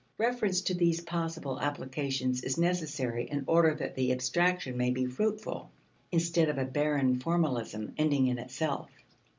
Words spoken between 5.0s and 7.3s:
fruitful, instead of a barren